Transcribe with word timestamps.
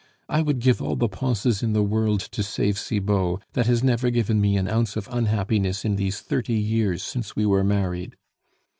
I 0.27 0.41
would 0.41 0.57
give 0.57 0.81
all 0.81 0.95
the 0.95 1.07
Ponses 1.07 1.61
in 1.61 1.73
the 1.73 1.83
world 1.83 2.21
to 2.21 2.41
save 2.41 2.79
Cibot, 2.79 3.41
that 3.53 3.67
has 3.67 3.83
never 3.83 4.09
given 4.09 4.41
me 4.41 4.57
an 4.57 4.67
ounce 4.67 4.95
of 4.95 5.07
unhappiness 5.11 5.85
in 5.85 5.95
these 5.95 6.21
thirty 6.21 6.55
years 6.59 7.03
since 7.03 7.35
we 7.35 7.45
were 7.45 7.63
married." 7.63 8.15